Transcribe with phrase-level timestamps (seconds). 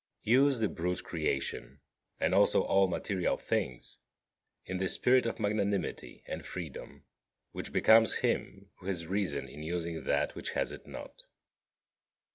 [0.23, 0.31] 23.
[0.33, 1.79] Use the brute creation,
[2.19, 3.99] and also all material things,
[4.65, 7.03] in the spirit of magnanimity and freedom
[7.51, 11.25] which becomes him who has reason in using that which has it not.